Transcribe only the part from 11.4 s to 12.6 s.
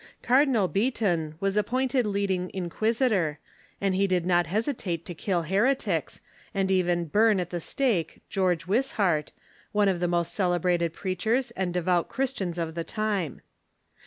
and devout Christians